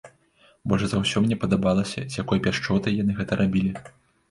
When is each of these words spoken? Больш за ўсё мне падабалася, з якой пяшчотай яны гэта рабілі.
Больш 0.71 0.83
за 0.93 1.01
ўсё 1.01 1.17
мне 1.25 1.37
падабалася, 1.43 2.07
з 2.15 2.21
якой 2.23 2.43
пяшчотай 2.49 2.99
яны 3.03 3.11
гэта 3.21 3.41
рабілі. 3.45 3.71